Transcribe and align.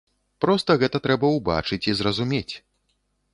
Проста 0.45 0.75
гэта 0.83 1.01
трэба 1.05 1.29
ўбачыць 1.35 1.79
і 1.91 1.95
зразумець. 2.01 2.51